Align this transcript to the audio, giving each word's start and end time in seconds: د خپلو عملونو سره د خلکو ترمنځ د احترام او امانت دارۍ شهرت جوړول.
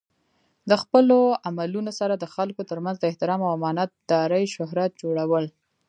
د 0.69 0.71
خپلو 0.81 1.17
عملونو 1.47 1.91
سره 1.99 2.13
د 2.17 2.25
خلکو 2.35 2.61
ترمنځ 2.69 2.97
د 2.99 3.03
احترام 3.11 3.41
او 3.45 3.49
امانت 3.57 3.89
دارۍ 4.11 4.43
شهرت 4.55 4.91
جوړول. 5.01 5.45